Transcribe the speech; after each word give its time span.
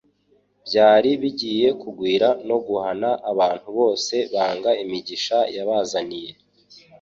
byari 0.67 1.09
bigiye 1.21 1.67
kugwira 1.81 2.27
no 2.47 2.57
guhana 2.65 3.09
abantu 3.31 3.67
bose 3.79 4.15
banga 4.33 4.71
imigisha 4.83 5.37
yabazaniye. 5.55 6.31